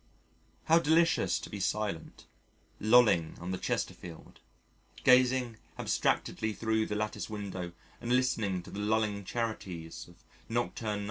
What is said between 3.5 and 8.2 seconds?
the Chesterfield, gazing abstractedly thro' the lattice window and